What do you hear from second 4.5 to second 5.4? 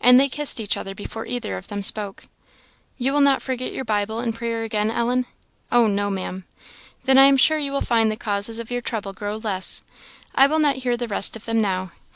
again, Ellen?"